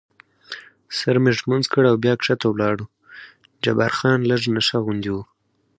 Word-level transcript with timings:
سر 0.97 1.15
مې 1.23 1.31
ږمنځ 1.37 1.65
کړ 1.73 1.83
او 1.91 1.95
بیا 2.03 2.13
کښته 2.19 2.47
ولاړو، 2.51 2.85
جبار 3.63 3.91
خان 3.97 4.19
لږ 4.29 4.41
نشه 4.55 4.77
غوندې 4.85 5.11
و. 5.13 5.17